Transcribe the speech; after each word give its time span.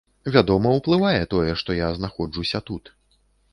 Вядома, 0.35 0.71
уплывае 0.79 1.19
тое, 1.35 1.53
што 1.61 1.77
я 1.81 1.93
знаходжуся 2.01 2.65
тут. 2.71 2.93